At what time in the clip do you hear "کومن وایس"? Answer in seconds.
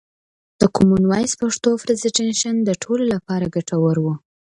0.75-1.33